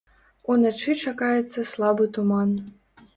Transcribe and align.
Уначы 0.53 0.95
чакаецца 1.03 1.65
слабы 1.73 2.09
туман. 2.17 2.57